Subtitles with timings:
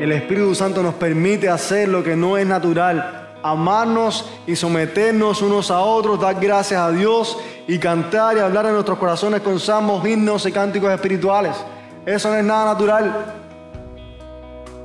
[0.00, 5.70] El Espíritu Santo nos permite hacer lo que no es natural, amarnos y someternos unos
[5.70, 10.06] a otros, dar gracias a Dios y cantar y hablar en nuestros corazones con salmos,
[10.06, 11.56] himnos y cánticos espirituales.
[12.04, 13.34] Eso no es nada natural.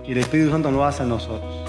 [0.05, 1.68] Y el Espíritu Santo lo hace en nosotros.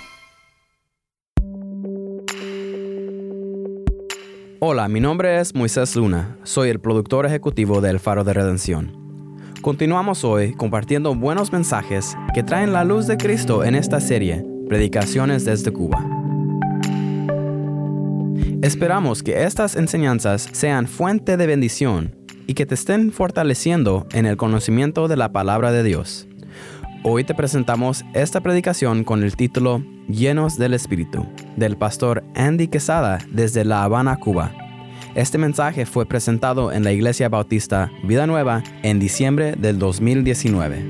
[4.63, 6.37] Hola, mi nombre es Moisés Luna.
[6.43, 8.95] Soy el productor ejecutivo del Faro de Redención.
[9.59, 15.45] Continuamos hoy compartiendo buenos mensajes que traen la luz de Cristo en esta serie, Predicaciones
[15.45, 16.05] desde Cuba.
[18.61, 24.37] Esperamos que estas enseñanzas sean fuente de bendición y que te estén fortaleciendo en el
[24.37, 26.27] conocimiento de la palabra de Dios.
[27.03, 33.17] Hoy te presentamos esta predicación con el título Llenos del Espíritu, del pastor Andy Quesada
[33.27, 34.51] desde La Habana, Cuba.
[35.15, 40.85] Este mensaje fue presentado en la Iglesia Bautista Vida Nueva en diciembre del 2019.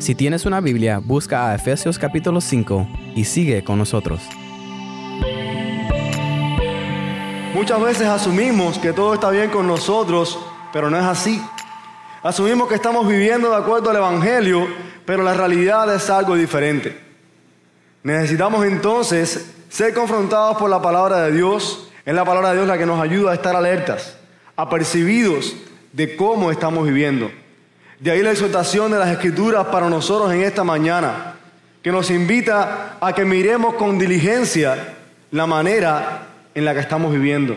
[0.00, 4.22] Si tienes una Biblia, busca a Efesios capítulo 5 y sigue con nosotros.
[7.54, 10.40] Muchas veces asumimos que todo está bien con nosotros,
[10.72, 11.40] pero no es así.
[12.20, 14.66] Asumimos que estamos viviendo de acuerdo al Evangelio,
[15.06, 17.00] pero la realidad es algo diferente.
[18.02, 21.92] Necesitamos entonces ser confrontados por la palabra de Dios.
[22.04, 24.16] Es la palabra de Dios la que nos ayuda a estar alertas,
[24.56, 25.54] apercibidos
[25.92, 27.30] de cómo estamos viviendo.
[28.00, 31.36] De ahí la exhortación de las Escrituras para nosotros en esta mañana,
[31.84, 34.96] que nos invita a que miremos con diligencia
[35.30, 37.56] la manera en la que estamos viviendo.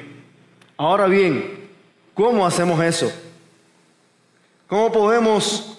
[0.77, 1.69] Ahora bien,
[2.13, 3.11] ¿cómo hacemos eso?
[4.67, 5.77] ¿Cómo podemos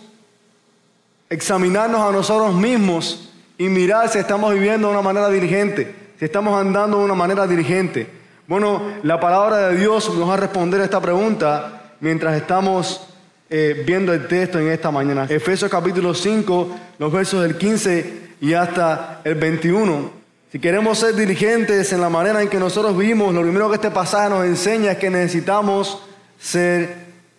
[1.28, 6.58] examinarnos a nosotros mismos y mirar si estamos viviendo de una manera diligente, si estamos
[6.58, 8.08] andando de una manera diligente?
[8.46, 13.08] Bueno, la palabra de Dios nos va a responder a esta pregunta mientras estamos
[13.50, 15.26] eh, viendo el texto en esta mañana.
[15.28, 20.17] Efesios capítulo 5, los versos del 15 y hasta el 21.
[20.50, 23.90] Si queremos ser diligentes en la manera en que nosotros vivimos, lo primero que este
[23.90, 26.00] pasaje nos enseña es que necesitamos
[26.38, 26.96] ser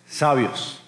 [0.08, 0.80] sabios.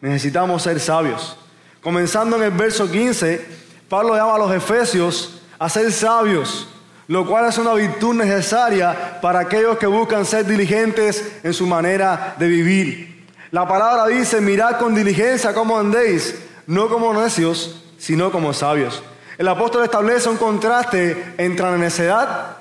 [0.00, 1.36] Necesitamos ser sabios.
[1.80, 3.46] Comenzando en el verso 15,
[3.88, 6.66] Pablo llama a los efesios a ser sabios,
[7.06, 12.34] lo cual es una virtud necesaria para aquellos que buscan ser diligentes en su manera
[12.36, 13.26] de vivir.
[13.52, 16.34] La palabra dice, mirad con diligencia cómo andéis,
[16.66, 19.04] no como necios, sino como sabios.
[19.38, 22.56] El apóstol establece un contraste entre la necedad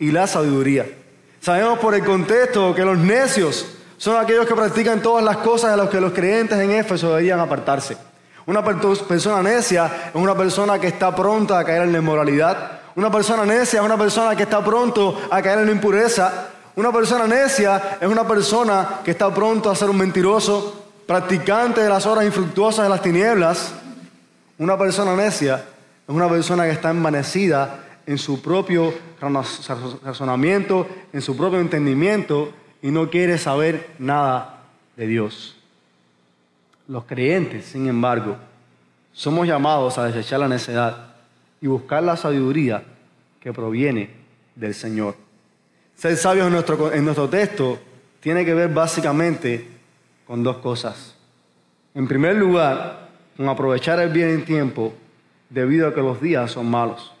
[0.00, 0.84] y la sabiduría.
[1.40, 3.64] Sabemos por el contexto que los necios
[3.98, 7.38] son aquellos que practican todas las cosas de las que los creyentes en Éfeso deberían
[7.38, 7.96] apartarse.
[8.46, 12.80] Una persona necia es una persona que está pronta a caer en la inmoralidad.
[12.96, 16.48] Una persona necia es una persona que está pronto a caer en la impureza.
[16.74, 21.88] Una persona necia es una persona que está pronto a ser un mentiroso, practicante de
[21.88, 23.70] las horas infructuosas de las tinieblas.
[24.58, 25.62] Una persona necia
[26.08, 28.94] es una persona que está envanecida en su propio
[30.02, 34.62] razonamiento, en su propio entendimiento y no quiere saber nada
[34.96, 35.56] de Dios.
[36.86, 38.38] Los creyentes, sin embargo,
[39.12, 41.16] somos llamados a desechar la necedad
[41.60, 42.84] y buscar la sabiduría
[43.38, 44.08] que proviene
[44.54, 45.14] del Señor.
[45.94, 47.78] Ser sabios en nuestro, en nuestro texto
[48.20, 49.68] tiene que ver básicamente
[50.26, 51.14] con dos cosas.
[51.94, 54.94] En primer lugar, con aprovechar el bien en tiempo
[55.50, 57.12] debido a que los días son malos.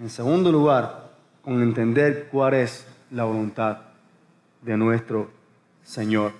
[0.00, 1.10] En segundo lugar,
[1.42, 3.78] con entender cuál es la voluntad
[4.62, 5.30] de nuestro
[5.84, 6.32] Señor.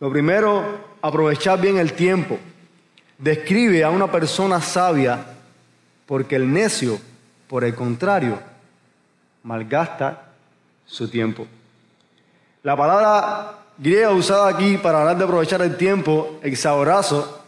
[0.00, 0.62] Lo primero,
[1.02, 2.38] aprovechar bien el tiempo.
[3.18, 5.24] Describe a una persona sabia
[6.06, 6.98] porque el necio,
[7.48, 8.38] por el contrario,
[9.42, 10.32] malgasta
[10.84, 11.46] su tiempo.
[12.62, 17.44] La palabra griega usada aquí para hablar de aprovechar el tiempo, exaborazo,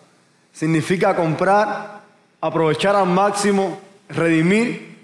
[0.52, 1.97] significa comprar,
[2.40, 4.96] aprovechar al máximo, redimir.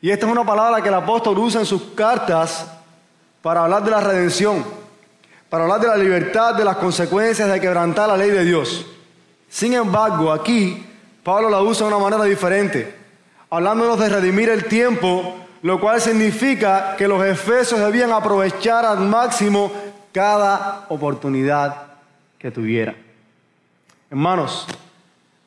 [0.00, 2.66] Y esta es una palabra que el apóstol usa en sus cartas
[3.40, 4.64] para hablar de la redención,
[5.48, 8.86] para hablar de la libertad, de las consecuencias de quebrantar la ley de Dios.
[9.48, 10.86] Sin embargo, aquí
[11.22, 12.96] Pablo la usa de una manera diferente,
[13.50, 19.70] hablándonos de redimir el tiempo, lo cual significa que los efesios debían aprovechar al máximo
[20.12, 21.92] cada oportunidad
[22.38, 22.96] que tuvieran.
[24.10, 24.66] Hermanos,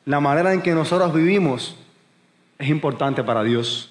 [0.06, 1.76] la manera en que nosotros vivimos
[2.58, 3.90] es importante para Dios.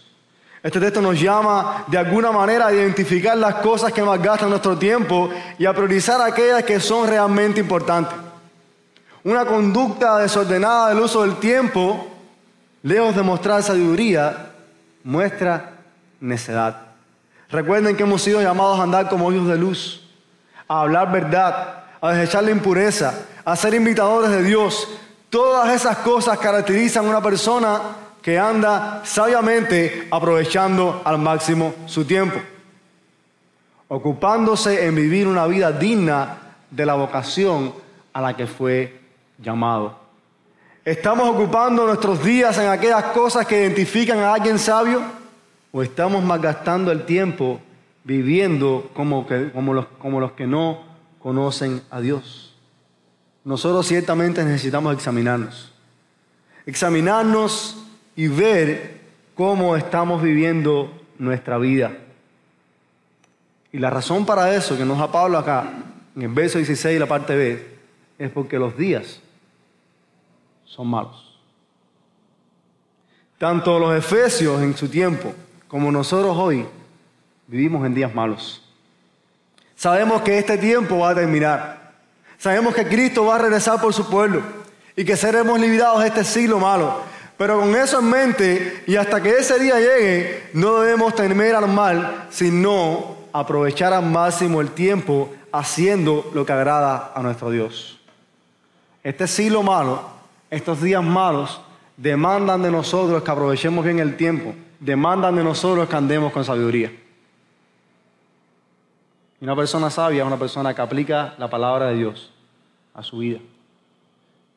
[0.63, 4.75] Este texto nos llama de alguna manera a identificar las cosas que más gastan nuestro
[4.77, 5.29] tiempo
[5.59, 8.17] y a priorizar aquellas que son realmente importantes.
[9.23, 12.07] Una conducta desordenada del uso del tiempo,
[12.81, 14.53] lejos de mostrar sabiduría,
[15.03, 15.73] muestra
[16.19, 16.77] necedad.
[17.49, 20.01] Recuerden que hemos sido llamados a andar como hijos de luz,
[20.67, 23.13] a hablar verdad, a desechar la impureza,
[23.43, 24.87] a ser imitadores de Dios.
[25.29, 27.81] Todas esas cosas caracterizan a una persona
[28.21, 32.39] que anda sabiamente aprovechando al máximo su tiempo,
[33.87, 36.37] ocupándose en vivir una vida digna
[36.71, 37.73] de la vocación
[38.13, 38.99] a la que fue
[39.37, 39.99] llamado.
[40.83, 45.01] ¿Estamos ocupando nuestros días en aquellas cosas que identifican a alguien sabio?
[45.71, 47.59] ¿O estamos malgastando el tiempo
[48.03, 50.83] viviendo como, como, los, como los que no
[51.19, 52.44] conocen a Dios?
[53.45, 55.71] Nosotros ciertamente necesitamos examinarnos.
[56.65, 57.77] Examinarnos
[58.15, 58.99] y ver
[59.35, 61.91] cómo estamos viviendo nuestra vida.
[63.71, 65.71] Y la razón para eso que nos da Pablo acá,
[66.15, 67.77] en el verso 16 la parte B,
[68.17, 69.19] es porque los días
[70.65, 71.39] son malos.
[73.37, 75.33] Tanto los efesios en su tiempo
[75.67, 76.65] como nosotros hoy
[77.47, 78.63] vivimos en días malos.
[79.75, 81.84] Sabemos que este tiempo va a terminar.
[82.37, 84.41] Sabemos que Cristo va a regresar por su pueblo
[84.95, 87.01] y que seremos liberados de este siglo malo.
[87.37, 91.67] Pero con eso en mente y hasta que ese día llegue, no debemos temer al
[91.67, 97.99] mal, sino aprovechar al máximo el tiempo haciendo lo que agrada a nuestro Dios.
[99.03, 100.01] Este siglo malo,
[100.49, 101.61] estos días malos,
[101.97, 106.91] demandan de nosotros que aprovechemos bien el tiempo, demandan de nosotros que andemos con sabiduría.
[109.39, 112.31] Y una persona sabia es una persona que aplica la palabra de Dios
[112.93, 113.39] a su vida,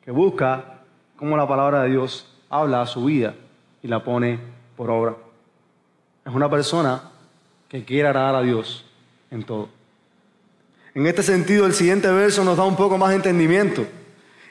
[0.03, 0.81] que busca
[1.17, 3.35] cómo la palabra de Dios habla a su vida
[3.83, 4.39] y la pone
[4.77, 5.15] por obra.
[6.25, 7.01] Es una persona
[7.67, 8.85] que quiere agradar a Dios
[9.29, 9.69] en todo.
[10.93, 13.85] En este sentido, el siguiente verso nos da un poco más de entendimiento.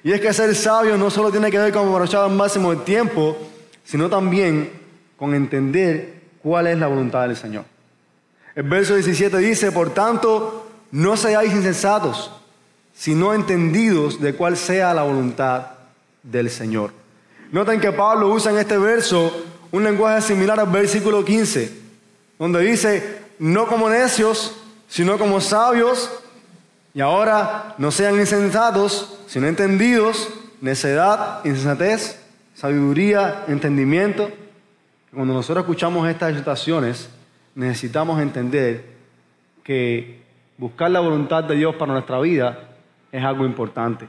[0.04, 2.84] Y es que ser sabio no solo tiene que ver con aprovechar al máximo el
[2.84, 3.36] tiempo,
[3.82, 4.70] sino también
[5.16, 7.64] con entender cuál es la voluntad del Señor.
[8.58, 12.32] El verso 17 dice, por tanto, no seáis insensatos,
[12.92, 15.66] sino entendidos de cuál sea la voluntad
[16.24, 16.90] del Señor.
[17.52, 21.72] Noten que Pablo usa en este verso un lenguaje similar al versículo 15,
[22.36, 24.56] donde dice, no como necios,
[24.88, 26.10] sino como sabios,
[26.94, 30.30] y ahora no sean insensatos, sino entendidos,
[30.60, 32.18] necedad, insensatez,
[32.56, 34.28] sabiduría, entendimiento.
[35.14, 37.08] Cuando nosotros escuchamos estas exhortaciones,
[37.58, 38.84] necesitamos entender
[39.64, 40.22] que
[40.56, 42.68] buscar la voluntad de Dios para nuestra vida
[43.10, 44.06] es algo importante,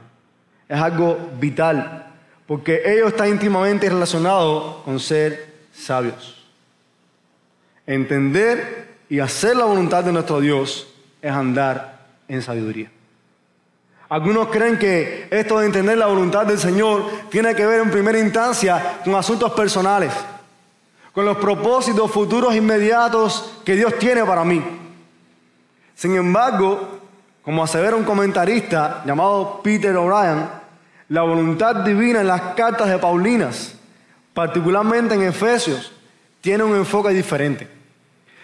[0.68, 2.06] es algo vital
[2.46, 6.46] porque ello está íntimamente relacionado con ser sabios.
[7.86, 10.86] Entender y hacer la voluntad de nuestro Dios
[11.20, 12.90] es andar en sabiduría.
[14.08, 18.18] Algunos creen que esto de entender la voluntad del Señor tiene que ver en primera
[18.18, 20.12] instancia con asuntos personales,
[21.12, 24.62] con los propósitos futuros inmediatos que Dios tiene para mí.
[25.94, 27.00] Sin embargo,
[27.42, 30.46] como asevera un comentarista llamado Peter O'Brien,
[31.08, 33.74] la voluntad divina en las cartas de Paulinas,
[34.32, 35.92] particularmente en Efesios,
[36.40, 37.68] tiene un enfoque diferente.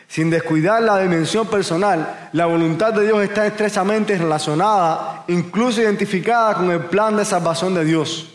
[0.08, 6.70] Sin descuidar la dimensión personal, la voluntad de Dios está estrechamente relacionada, incluso identificada con
[6.70, 8.32] el plan de salvación de Dios.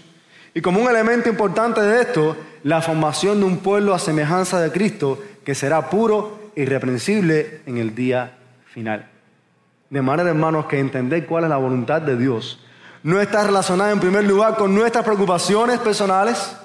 [0.53, 4.71] Y como un elemento importante de esto, la formación de un pueblo a semejanza de
[4.71, 9.07] Cristo que será puro irreprensible en el día final.
[9.89, 12.59] De manera, hermanos, que entender cuál es la voluntad de Dios
[13.03, 16.55] no está relacionada en primer lugar con nuestras preocupaciones personales,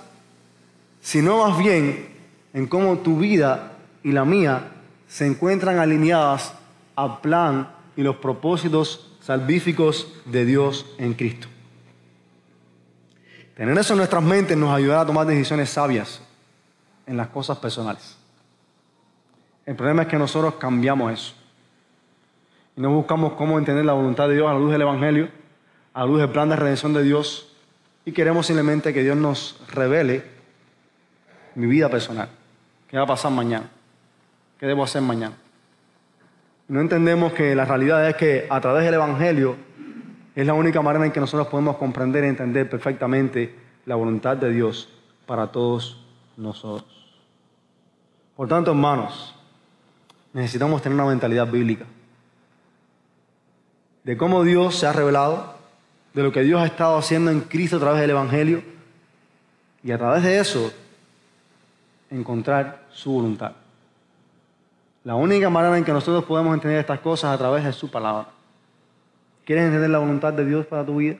[1.00, 2.08] sino más bien
[2.52, 3.72] en cómo tu vida
[4.02, 4.68] y la mía
[5.08, 6.52] se encuentran alineadas
[6.94, 11.48] al plan y los propósitos salvíficos de Dios en Cristo.
[13.56, 16.20] Tener eso en nuestras mentes nos ayudará a tomar decisiones sabias
[17.06, 18.18] en las cosas personales.
[19.64, 21.34] El problema es que nosotros cambiamos eso.
[22.76, 25.30] Y no buscamos cómo entender la voluntad de Dios a la luz del Evangelio,
[25.94, 27.56] a luz del plan de redención de Dios
[28.04, 30.22] y queremos simplemente que Dios nos revele
[31.54, 32.28] mi vida personal.
[32.88, 33.70] ¿Qué va a pasar mañana?
[34.60, 35.34] ¿Qué debo hacer mañana?
[36.68, 39.56] No entendemos que la realidad es que a través del Evangelio
[40.36, 43.54] Es la única manera en que nosotros podemos comprender y entender perfectamente
[43.86, 44.86] la voluntad de Dios
[45.24, 46.04] para todos
[46.36, 46.92] nosotros.
[48.36, 49.34] Por tanto, hermanos,
[50.34, 51.86] necesitamos tener una mentalidad bíblica
[54.04, 55.54] de cómo Dios se ha revelado,
[56.12, 58.62] de lo que Dios ha estado haciendo en Cristo a través del Evangelio
[59.82, 60.70] y a través de eso
[62.10, 63.52] encontrar su voluntad.
[65.02, 68.35] La única manera en que nosotros podemos entender estas cosas a través de su palabra.
[69.46, 71.16] ¿Quieres entender la voluntad de Dios para tu vida?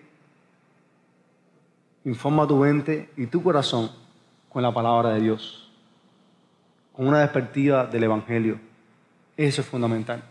[2.04, 3.88] Informa tu mente y tu corazón
[4.48, 5.70] con la palabra de Dios,
[6.92, 8.58] con una perspectiva del Evangelio.
[9.36, 10.24] Eso es fundamental.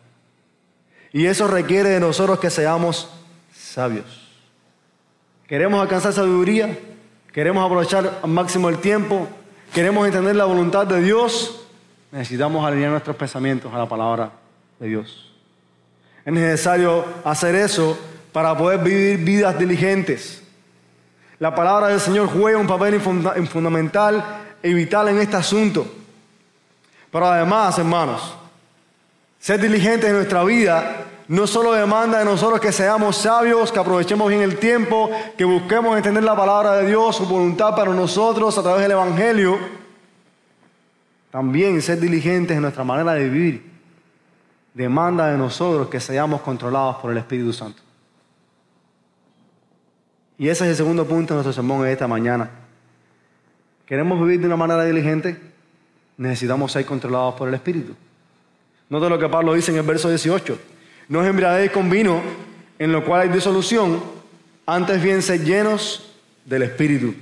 [1.14, 3.10] Y eso requiere de nosotros que seamos
[3.54, 4.28] sabios.
[5.48, 6.78] ¿Queremos alcanzar sabiduría?
[7.32, 9.26] ¿Queremos aprovechar al máximo el tiempo?
[9.74, 11.66] ¿Queremos entender la voluntad de Dios?
[12.12, 14.32] Necesitamos alinear nuestros pensamientos a la palabra
[14.80, 15.35] de Dios.
[16.26, 17.98] Es necesario hacer eso
[18.32, 20.42] para poder vivir vidas diligentes.
[21.38, 25.86] La palabra del Señor juega un papel fundamental y vital en este asunto.
[27.12, 28.36] Pero además, hermanos,
[29.40, 34.28] ser diligentes en nuestra vida no solo demanda de nosotros que seamos sabios, que aprovechemos
[34.28, 38.64] bien el tiempo, que busquemos entender la palabra de Dios, su voluntad para nosotros a
[38.64, 39.58] través del Evangelio,
[41.32, 43.75] también ser diligentes en nuestra manera de vivir
[44.76, 47.82] demanda de nosotros que seamos controlados por el Espíritu Santo.
[50.38, 52.52] Y ese es el segundo punto de nuestro sermón de esta mañana.
[53.86, 55.40] ¿Queremos vivir de una manera diligente?
[56.18, 57.96] Necesitamos ser controlados por el Espíritu.
[58.90, 60.60] Nota lo que Pablo dice en el verso 18.
[61.08, 62.22] No os embriaguéis con vino,
[62.78, 64.04] en lo cual hay disolución,
[64.66, 66.14] antes bien sed llenos
[66.44, 67.16] del Espíritu.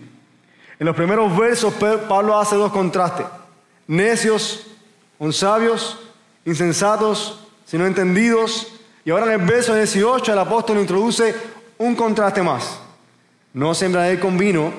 [0.79, 1.73] En los primeros versos
[2.09, 3.27] Pablo hace dos contrastes.
[3.85, 4.65] Necios
[5.31, 5.99] sabios,
[6.45, 8.79] insensatos, sino entendidos.
[9.05, 11.35] Y ahora en el verso 18 el apóstol introduce
[11.77, 12.79] un contraste más.
[13.53, 14.71] No os embriaguéis con vino,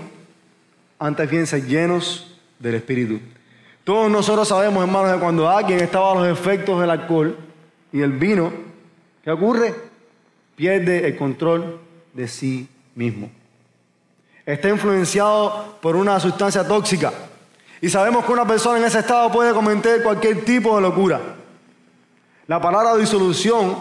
[0.99, 3.21] antes bien llenos del Espíritu.
[3.85, 7.37] Todos nosotros sabemos, hermanos, que cuando alguien está bajo los efectos del alcohol
[7.93, 8.53] y el vino,
[9.23, 9.75] ¿qué ocurre?
[10.57, 11.81] Pierde el control
[12.15, 13.31] de sí mismo.
[14.47, 17.13] Está influenciado por una sustancia tóxica.
[17.81, 21.21] Y sabemos que una persona en ese estado puede cometer cualquier tipo de locura.
[22.47, 23.75] La palabra disolución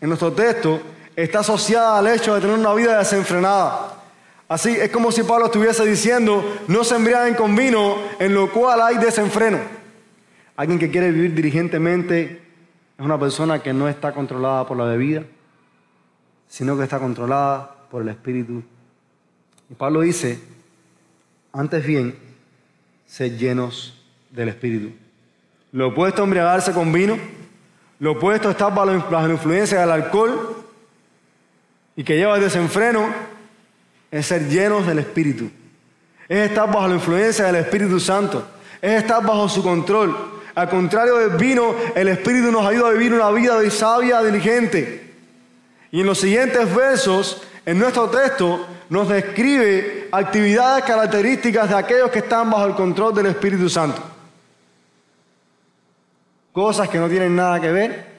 [0.00, 0.80] en nuestro texto
[1.16, 4.02] está asociada al hecho de tener una vida desenfrenada.
[4.48, 8.82] Así es como si Pablo estuviese diciendo, no se embriaguen con vino, en lo cual
[8.82, 9.58] hay desenfreno.
[10.56, 12.42] Alguien que quiere vivir diligentemente
[12.98, 15.22] es una persona que no está controlada por la bebida,
[16.48, 18.62] sino que está controlada por el Espíritu.
[19.70, 20.38] Y Pablo dice,
[21.50, 22.14] antes bien,
[23.06, 23.98] sed llenos
[24.30, 24.94] del Espíritu.
[25.72, 27.16] Lo opuesto a embriagarse con vino,
[27.98, 28.86] lo opuesto a estar bajo
[29.26, 30.64] la influencia del alcohol
[31.94, 33.08] y que lleva el desenfreno,
[34.10, 35.50] es ser llenos del Espíritu.
[36.28, 38.46] Es estar bajo la influencia del Espíritu Santo.
[38.80, 40.16] Es estar bajo su control.
[40.54, 45.14] Al contrario del vino, el Espíritu nos ayuda a vivir una vida de sabia, diligente.
[45.90, 52.18] Y en los siguientes versos, en nuestro texto, nos describe actividades características de aquellos que
[52.18, 54.02] están bajo el control del Espíritu Santo.
[56.52, 58.12] Cosas que no tienen nada que ver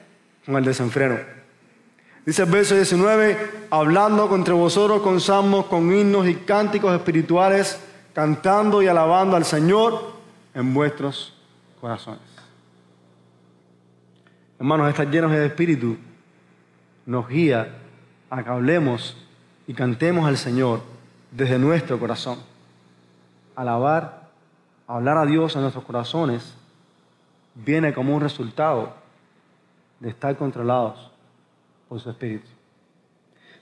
[0.44, 1.18] con el desenfreno.
[2.26, 7.78] Dice el verso 19, hablando contra vosotros con salmos, con himnos y cánticos espirituales,
[8.14, 10.14] cantando y alabando al Señor
[10.54, 11.34] en vuestros
[11.80, 12.22] corazones.
[14.58, 15.98] Hermanos, estar llenos de espíritu
[17.04, 17.76] nos guía
[18.30, 19.16] a que hablemos
[19.66, 20.80] y cantemos al Señor
[21.30, 22.38] desde nuestro corazón.
[23.54, 24.30] Alabar,
[24.86, 26.54] hablar a Dios en nuestros corazones
[27.54, 28.94] viene como un resultado
[30.00, 31.10] de estar controlados
[31.88, 32.48] por su espíritu.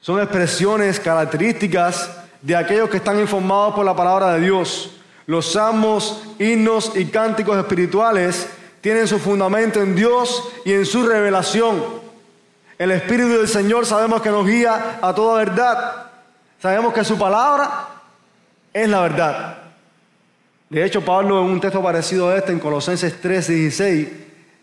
[0.01, 4.97] Son expresiones características de aquellos que están informados por la palabra de Dios.
[5.27, 8.49] Los salmos, himnos y cánticos espirituales
[8.81, 12.03] tienen su fundamento en Dios y en su revelación.
[12.77, 16.11] El Espíritu del Señor sabemos que nos guía a toda verdad.
[16.61, 17.87] Sabemos que su palabra
[18.73, 19.62] es la verdad.
[20.73, 24.09] De hecho, Pablo en un texto parecido a este, en Colosenses 3, 16,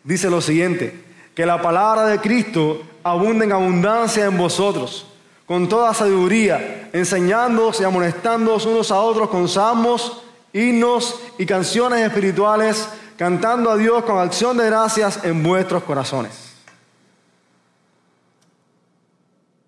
[0.03, 1.03] dice lo siguiente,
[1.35, 5.05] que la palabra de Cristo abunda en abundancia en vosotros,
[5.45, 12.89] con toda sabiduría, enseñándoos y amonestándoos unos a otros con salmos, himnos y canciones espirituales,
[13.15, 16.55] cantando a Dios con acción de gracias en vuestros corazones.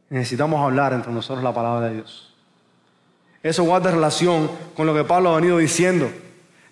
[0.09, 2.33] Necesitamos hablar entre nosotros la palabra de Dios.
[3.43, 6.09] Eso guarda relación con lo que Pablo ha venido diciendo,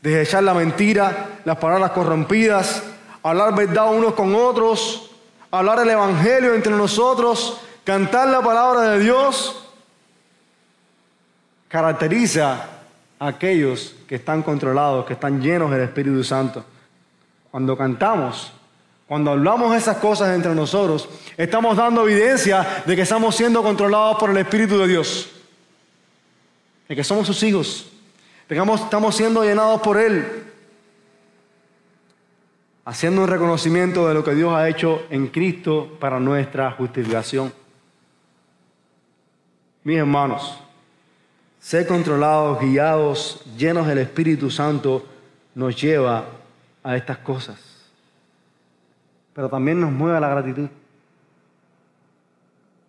[0.01, 2.83] desechar la mentira, las palabras corrompidas,
[3.23, 5.11] hablar verdad unos con otros,
[5.51, 9.63] hablar el Evangelio entre nosotros, Cantar la palabra de Dios.
[11.67, 12.67] Caracteriza
[13.17, 16.63] a aquellos que están controlados, que están llenos del Espíritu Santo.
[17.49, 18.53] Cuando cantamos,
[19.07, 24.29] cuando hablamos esas cosas entre nosotros, estamos dando evidencia de que estamos siendo controlados por
[24.29, 25.27] el Espíritu de Dios,
[26.87, 27.87] de que somos sus hijos,
[28.49, 30.25] estamos siendo llenados por Él,
[32.85, 37.53] haciendo un reconocimiento de lo que Dios ha hecho en Cristo para nuestra justificación.
[39.83, 40.59] Mis hermanos,
[41.59, 45.05] ser controlados, guiados, llenos del Espíritu Santo
[45.55, 46.25] nos lleva
[46.83, 47.69] a estas cosas
[49.39, 50.67] pero también nos mueve a la gratitud.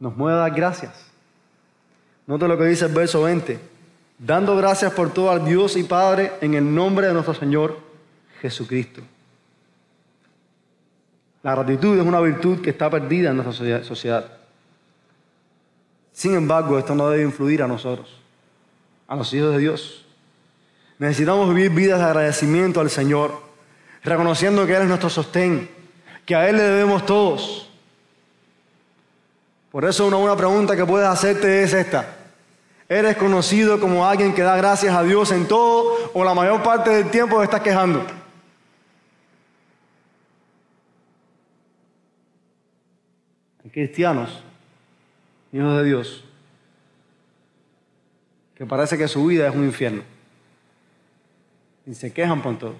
[0.00, 1.06] Nos mueve a dar gracias.
[2.26, 3.69] Note lo que dice el verso 20.
[4.22, 7.78] Dando gracias por todo al Dios y Padre en el nombre de nuestro Señor
[8.42, 9.00] Jesucristo.
[11.42, 14.26] La gratitud es una virtud que está perdida en nuestra sociedad.
[16.12, 18.20] Sin embargo, esto no debe influir a nosotros,
[19.08, 20.04] a los hijos de Dios.
[20.98, 23.40] Necesitamos vivir vidas de agradecimiento al Señor,
[24.04, 25.70] reconociendo que Él es nuestro sostén,
[26.26, 27.70] que a Él le debemos todos.
[29.70, 32.19] Por eso una buena pregunta que puedes hacerte es esta.
[32.90, 36.90] ¿Eres conocido como alguien que da gracias a Dios en todo o la mayor parte
[36.90, 38.04] del tiempo estás quejando?
[43.62, 44.42] Hay cristianos,
[45.52, 46.24] hijos de Dios,
[48.56, 50.02] que parece que su vida es un infierno.
[51.86, 52.74] Y se quejan por todo.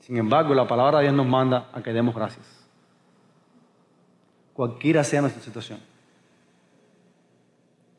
[0.00, 2.44] Sin embargo, la palabra de Dios nos manda a que demos gracias.
[4.54, 5.91] Cualquiera sea nuestra situación.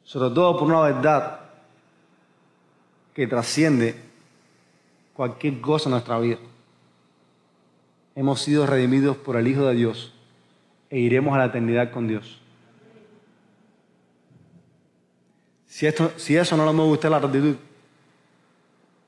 [0.03, 1.39] Sobre todo por una verdad
[3.13, 3.95] que trasciende
[5.13, 6.39] cualquier cosa en nuestra vida.
[8.15, 10.13] Hemos sido redimidos por el Hijo de Dios
[10.89, 12.39] e iremos a la eternidad con Dios.
[15.67, 17.55] Si, esto, si eso no le mueve a usted la gratitud,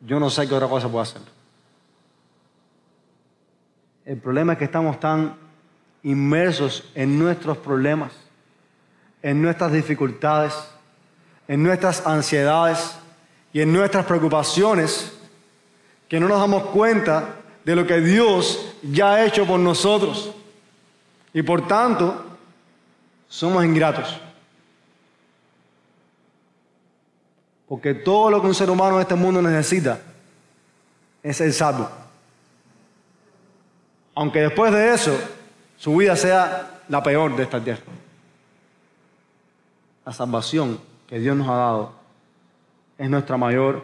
[0.01, 1.21] yo no sé qué otra cosa puedo hacer.
[4.03, 5.36] El problema es que estamos tan
[6.03, 8.13] inmersos en nuestros problemas,
[9.21, 10.53] en nuestras dificultades,
[11.47, 12.95] en nuestras ansiedades
[13.53, 15.13] y en nuestras preocupaciones,
[16.08, 20.31] que no nos damos cuenta de lo que Dios ya ha hecho por nosotros.
[21.34, 22.25] Y por tanto,
[23.27, 24.19] somos ingratos.
[27.67, 29.99] Porque todo lo que un ser humano en este mundo necesita
[31.23, 31.89] es el salvo
[34.15, 35.15] aunque después de eso
[35.77, 37.84] su vida sea la peor de esta tierra.
[40.05, 41.93] La salvación que Dios nos ha dado
[42.97, 43.83] es nuestra mayor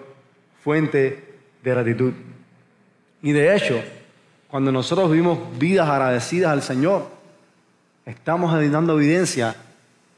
[0.63, 2.13] fuente de gratitud.
[3.21, 3.81] Y de hecho,
[4.47, 7.07] cuando nosotros vivimos vidas agradecidas al Señor,
[8.05, 9.55] estamos dando evidencia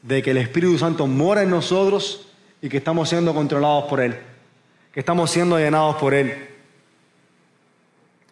[0.02, 4.16] de que el Espíritu Santo mora en nosotros y que estamos siendo controlados por Él,
[4.92, 6.48] que estamos siendo llenados por Él.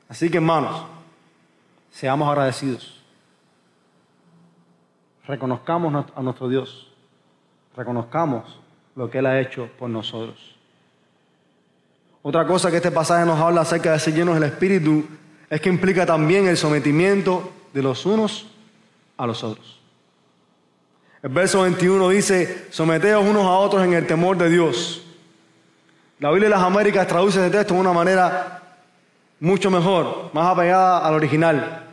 [0.08, 0.84] Así que hermanos,
[1.92, 3.00] Seamos agradecidos.
[5.26, 6.90] Reconozcamos a nuestro Dios.
[7.76, 8.60] Reconozcamos
[8.96, 10.56] lo que Él ha hecho por nosotros.
[12.22, 15.04] Otra cosa que este pasaje nos habla acerca de ser llenos del Espíritu
[15.50, 18.46] es que implica también el sometimiento de los unos
[19.16, 19.80] a los otros.
[21.22, 25.02] El verso 21 dice, someteos unos a otros en el temor de Dios.
[26.18, 28.62] La Biblia de las Américas traduce este texto de una manera
[29.40, 31.88] mucho mejor, más apegada al original,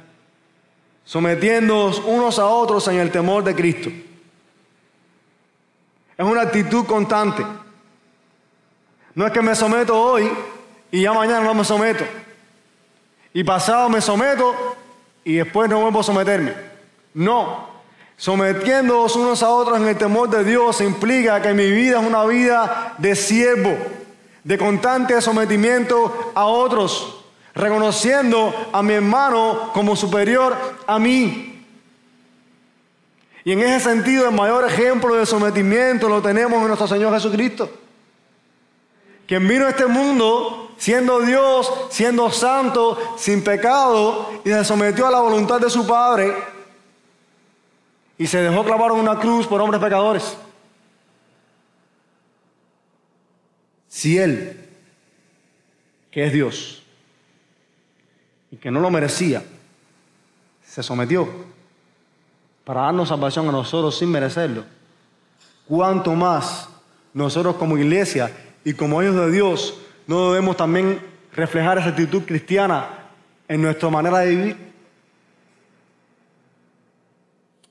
[1.03, 3.89] sometiéndonos unos a otros en el temor de Cristo.
[6.19, 7.45] Es una actitud constante.
[9.15, 10.29] No es que me someto hoy
[10.91, 12.03] y ya mañana no me someto.
[13.33, 14.53] Y pasado me someto
[15.23, 16.53] y después no vuelvo a someterme.
[17.13, 17.69] No.
[18.17, 22.25] Sometiéndonos unos a otros en el temor de Dios implica que mi vida es una
[22.25, 23.77] vida de siervo,
[24.43, 27.15] de constante sometimiento a otros
[27.55, 30.53] reconociendo a mi hermano como superior
[30.85, 31.48] a mí.
[33.49, 37.67] Y en ese sentido, el mayor ejemplo de sometimiento lo tenemos en nuestro Señor Jesucristo,
[39.25, 45.09] quien vino a este mundo siendo Dios, siendo santo, sin pecado, y se sometió a
[45.09, 46.31] la voluntad de su Padre,
[48.19, 50.37] y se dejó clavar en una cruz por hombres pecadores.
[53.87, 54.63] Si Él,
[56.11, 56.83] que es Dios,
[58.51, 59.41] y que no lo merecía,
[60.67, 61.48] se sometió
[62.69, 64.63] para darnos salvación a nosotros sin merecerlo.
[65.67, 66.69] Cuanto más
[67.15, 68.31] nosotros como iglesia
[68.63, 71.01] y como hijos de Dios no debemos también
[71.33, 73.09] reflejar esa actitud cristiana
[73.47, 74.73] en nuestra manera de vivir.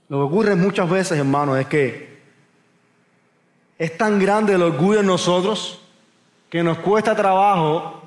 [0.09, 2.19] Lo que ocurre muchas veces, hermanos, es que
[3.79, 5.81] es tan grande el orgullo en nosotros
[6.51, 8.03] que nos cuesta trabajo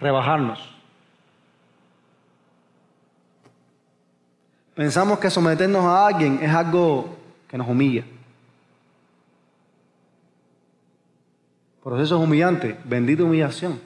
[0.00, 0.75] rebajarnos.
[4.76, 7.16] Pensamos que someternos a alguien es algo
[7.48, 8.04] que nos humilla.
[11.82, 13.80] Por eso es humillante, bendita humillación,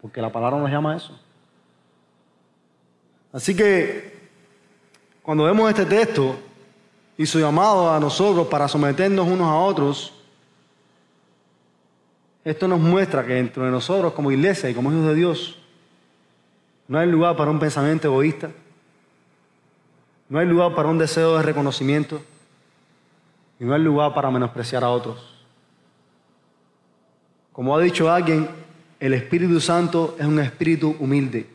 [0.00, 1.20] porque la palabra nos llama a eso.
[3.30, 4.30] Así que
[5.22, 6.34] cuando vemos este texto
[7.18, 10.14] y su llamado a nosotros para someternos unos a otros,
[12.42, 15.58] esto nos muestra que dentro de nosotros como iglesia y como hijos de Dios,
[16.86, 18.50] no hay lugar para un pensamiento egoísta,
[20.28, 22.22] no hay lugar para un deseo de reconocimiento
[23.58, 25.38] y no hay lugar para menospreciar a otros.
[27.52, 28.48] Como ha dicho alguien,
[29.00, 31.46] el Espíritu Santo es un espíritu humilde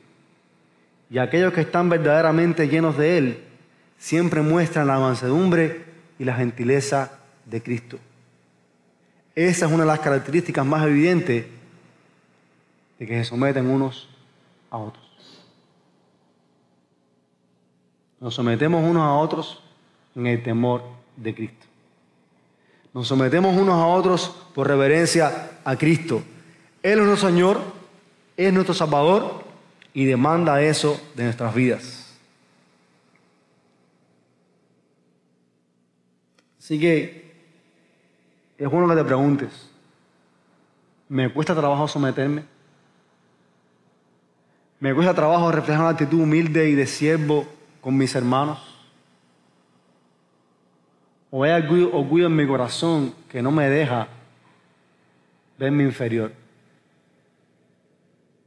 [1.09, 3.43] y aquellos que están verdaderamente llenos de Él
[3.97, 5.85] siempre muestran la mansedumbre
[6.17, 7.99] y la gentileza de Cristo.
[9.35, 11.45] Esa es una de las características más evidentes
[12.99, 14.09] de que se someten unos
[14.69, 15.02] a otros.
[18.23, 19.61] Nos sometemos unos a otros
[20.15, 20.81] en el temor
[21.17, 21.65] de Cristo.
[22.93, 26.23] Nos sometemos unos a otros por reverencia a Cristo.
[26.81, 27.59] Él es nuestro Señor,
[28.37, 29.43] es nuestro Salvador
[29.93, 32.15] y demanda eso de nuestras vidas.
[36.59, 37.29] Así que
[38.57, 39.69] es bueno que te preguntes,
[41.09, 42.45] ¿me cuesta trabajo someterme?
[44.79, 47.45] ¿Me cuesta trabajo reflejar una actitud humilde y de siervo
[47.83, 48.59] con mis hermanos?
[51.29, 54.07] ¿O hay orgullo, en mi corazón que no me deja
[55.57, 56.31] verme inferior?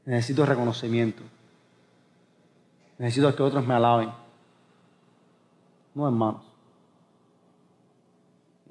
[0.06, 1.22] Necesito reconocimiento.
[2.98, 4.10] Necesito que otros me alaben.
[5.94, 6.42] No, hermanos.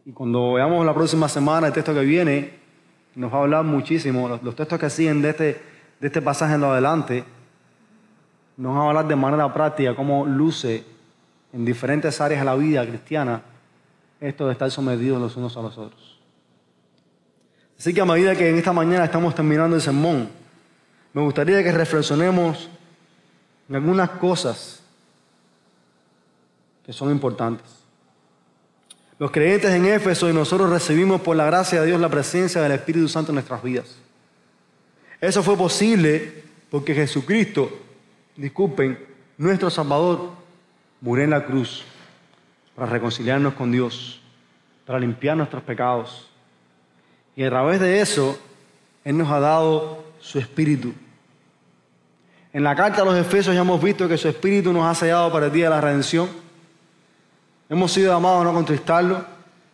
[0.06, 2.54] Y cuando veamos la próxima semana el texto que viene,
[3.16, 4.40] nos va a hablar muchísimo.
[4.42, 5.62] Los, textos que siguen de este,
[6.00, 7.24] de este pasaje en lo adelante,
[8.58, 10.84] nos va a hablar de manera práctica cómo luce
[11.54, 13.42] en diferentes áreas de la vida cristiana
[14.20, 16.20] esto de estar sometidos los unos a los otros.
[17.78, 20.30] Así que a medida que en esta mañana estamos terminando el sermón,
[21.14, 22.70] me gustaría que reflexionemos
[23.70, 24.82] en algunas cosas
[26.86, 27.86] que son importantes.
[29.18, 32.74] Los creyentes en Éfeso y nosotros recibimos por la gracia de Dios la presencia del
[32.74, 33.96] Espíritu Santo en nuestras vidas.
[35.22, 37.85] Eso fue posible porque Jesucristo,
[38.36, 38.98] disculpen,
[39.38, 40.32] nuestro Salvador,
[41.02, 41.84] murió en la cruz
[42.76, 44.22] para reconciliarnos con Dios,
[44.86, 46.30] para limpiar nuestros pecados.
[47.36, 48.40] Y a través de eso,
[49.04, 50.94] Él nos ha dado su Espíritu
[52.56, 55.30] en la carta a los Efesios ya hemos visto que su Espíritu nos ha sellado
[55.30, 56.30] para el día de la redención.
[57.68, 59.26] Hemos sido llamados a no contristarlo.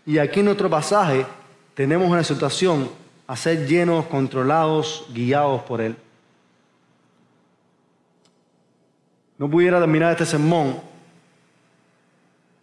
[0.03, 1.27] Y aquí en nuestro pasaje
[1.75, 2.89] tenemos una exhortación
[3.27, 5.95] a ser llenos, controlados, guiados por Él.
[9.41, 10.79] No pudiera terminar este sermón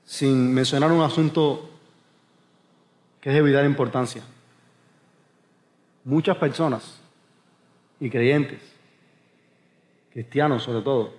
[0.04, 1.68] sin mencionar un asunto
[3.20, 4.22] que es de vital importancia.
[6.04, 7.00] Muchas personas
[7.98, 8.60] y creyentes
[10.12, 11.14] cristianos sobre todo,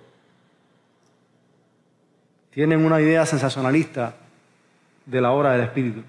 [2.54, 4.14] tienen una idea sensacionalista
[5.04, 6.02] de la obra del Espíritu.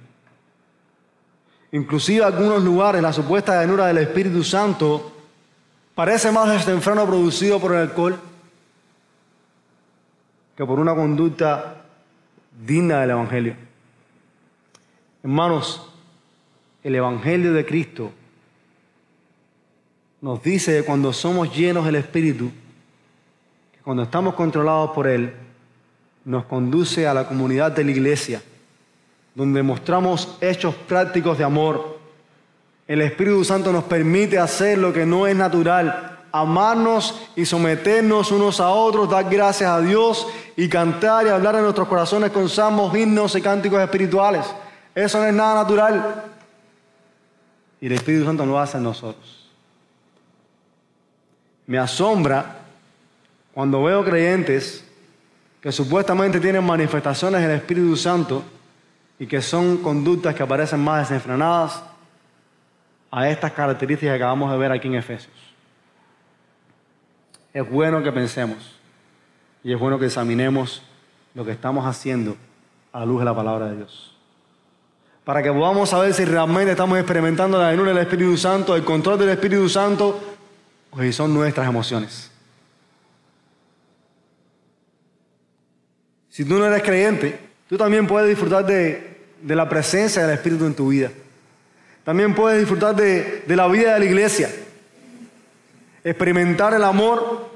[1.74, 5.12] Inclusive algunos lugares la supuesta llenura del Espíritu Santo
[5.94, 8.31] parece más desenfreno producido por el alcohol
[10.62, 11.78] que por una conducta
[12.68, 13.56] digna del Evangelio.
[15.24, 15.92] Hermanos,
[16.84, 18.12] el Evangelio de Cristo
[20.22, 22.52] nos dice que cuando somos llenos del Espíritu,
[23.84, 25.34] cuando estamos controlados por Él,
[26.26, 28.44] nos conduce a la comunidad de la iglesia,
[29.34, 31.98] donde mostramos hechos prácticos de amor.
[32.88, 38.60] El Espíritu Santo nos permite hacer lo que no es natural, amarnos y someternos unos
[38.60, 42.96] a otros, dar gracias a Dios y cantar y hablar en nuestros corazones con salmos,
[42.96, 44.46] himnos y cánticos espirituales.
[44.96, 46.24] Eso no es nada natural.
[47.80, 49.50] Y el Espíritu Santo lo hace en nosotros.
[51.66, 52.58] Me asombra
[53.54, 54.86] cuando veo creyentes
[55.62, 58.44] que supuestamente tienen manifestaciones del Espíritu Santo
[59.20, 61.84] y que son conductas que aparecen más desenfrenadas
[63.12, 65.51] a estas características que acabamos de ver aquí en Efesios.
[67.54, 68.76] Es bueno que pensemos
[69.64, 70.82] y es bueno que examinemos
[71.34, 72.38] lo que estamos haciendo
[72.94, 74.16] a la luz de la palabra de Dios.
[75.24, 79.20] Para que podamos saber si realmente estamos experimentando la llenura del Espíritu Santo, el control
[79.20, 80.20] del Espíritu Santo,
[80.90, 82.32] o si son nuestras emociones.
[86.30, 87.38] Si tú no eres creyente,
[87.70, 91.12] tú también puedes disfrutar de, la presencia del Espíritu en tu vida.
[92.04, 94.50] También puedes disfrutar de la vida de la iglesia.
[96.04, 97.50] Experimentar el amor,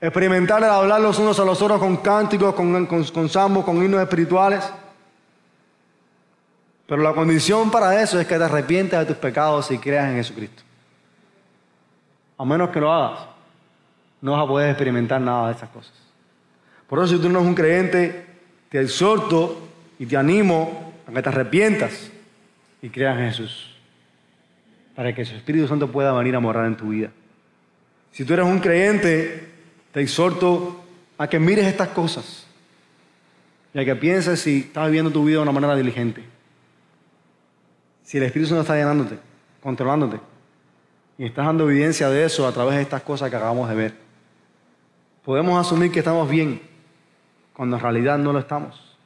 [0.00, 4.00] experimentar el hablar los unos a los otros con cánticos, con, con, con con himnos
[4.00, 4.72] espirituales.
[6.86, 10.16] Pero la condición para eso es que te arrepientes de tus pecados y creas en
[10.16, 10.62] Jesucristo.
[12.36, 13.20] A menos que lo hagas,
[14.20, 15.94] no vas a poder experimentar nada de esas cosas.
[16.88, 18.26] Por eso si tú no eres un creyente,
[18.68, 22.10] te exhorto y te animo a que te arrepientas
[22.82, 23.74] y creas en Jesús.
[24.94, 27.10] Para que su Espíritu Santo pueda venir a morar en tu vida.
[28.12, 29.48] Si tú eres un creyente,
[29.90, 30.84] te exhorto
[31.18, 32.46] a que mires estas cosas
[33.74, 36.22] y a que pienses si estás viviendo tu vida de una manera diligente.
[38.04, 39.18] Si el Espíritu Santo está llenándote,
[39.62, 40.20] controlándote,
[41.16, 43.94] y estás dando evidencia de eso a través de estas cosas que acabamos de ver,
[45.24, 46.60] podemos asumir que estamos bien
[47.54, 48.96] cuando en realidad no lo estamos.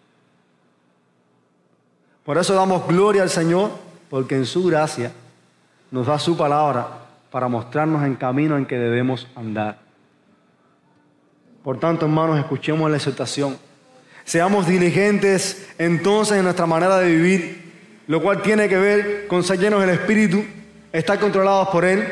[2.25, 3.71] Por eso damos gloria al Señor,
[4.11, 5.13] porque en su gracia
[5.93, 7.06] nos da su palabra
[7.37, 9.79] para mostrarnos en camino en que debemos andar.
[11.63, 13.59] Por tanto, hermanos, escuchemos la exhortación.
[14.25, 17.75] Seamos diligentes entonces en nuestra manera de vivir,
[18.07, 20.43] lo cual tiene que ver con ser llenos del Espíritu,
[20.95, 22.09] estar controlados por Él,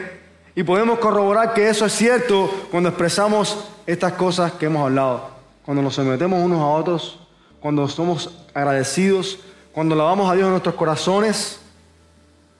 [0.54, 5.30] y podemos corroborar que eso es cierto cuando expresamos estas cosas que hemos hablado,
[5.64, 7.26] cuando nos sometemos unos a otros,
[7.60, 9.40] cuando somos agradecidos,
[9.72, 11.60] cuando lavamos a Dios en nuestros corazones.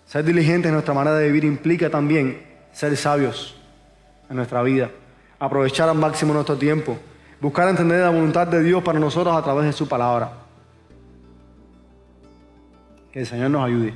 [0.07, 3.56] Ser diligentes en nuestra manera de vivir implica también ser sabios
[4.28, 4.90] en nuestra vida,
[5.38, 6.98] aprovechar al máximo nuestro tiempo,
[7.40, 10.32] buscar entender la voluntad de Dios para nosotros a través de su palabra.
[13.12, 13.94] Que el Señor nos ayude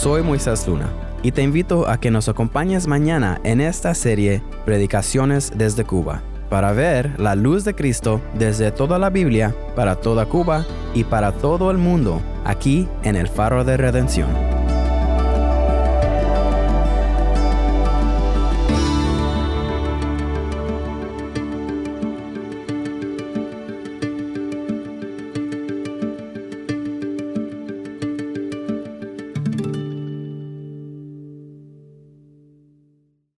[0.07, 0.89] Soy Moisés Luna
[1.25, 6.71] y te invito a que nos acompañes mañana en esta serie Predicaciones desde Cuba para
[6.71, 10.65] ver la luz de Cristo desde toda la Biblia, para toda Cuba
[10.95, 14.56] y para todo el mundo, aquí en el Faro de Redención.